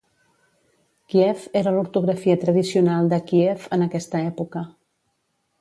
[1.13, 4.69] Kief era l'ortografia tradicional de Kíev en aquesta època.